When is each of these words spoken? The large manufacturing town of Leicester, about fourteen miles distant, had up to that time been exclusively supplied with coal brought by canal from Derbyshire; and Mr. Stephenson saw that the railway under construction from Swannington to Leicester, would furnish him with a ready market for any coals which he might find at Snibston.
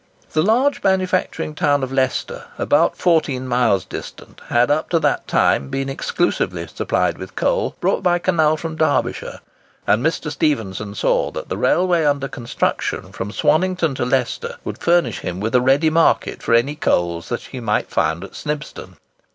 The 0.33 0.41
large 0.41 0.81
manufacturing 0.83 1.53
town 1.53 1.83
of 1.83 1.91
Leicester, 1.91 2.45
about 2.57 2.97
fourteen 2.97 3.47
miles 3.47 3.85
distant, 3.85 4.41
had 4.47 4.71
up 4.71 4.89
to 4.89 4.97
that 4.97 5.27
time 5.27 5.69
been 5.69 5.89
exclusively 5.89 6.65
supplied 6.65 7.19
with 7.19 7.35
coal 7.35 7.75
brought 7.79 8.01
by 8.01 8.17
canal 8.17 8.57
from 8.57 8.75
Derbyshire; 8.75 9.41
and 9.85 10.03
Mr. 10.03 10.31
Stephenson 10.31 10.95
saw 10.95 11.29
that 11.29 11.49
the 11.49 11.55
railway 11.57 12.03
under 12.03 12.27
construction 12.27 13.11
from 13.11 13.29
Swannington 13.31 13.93
to 13.93 14.03
Leicester, 14.03 14.55
would 14.63 14.79
furnish 14.79 15.19
him 15.19 15.39
with 15.39 15.53
a 15.53 15.61
ready 15.61 15.91
market 15.91 16.41
for 16.41 16.55
any 16.55 16.73
coals 16.73 17.29
which 17.29 17.49
he 17.49 17.59
might 17.59 17.91
find 17.91 18.23
at 18.23 18.33
Snibston. 18.33 18.95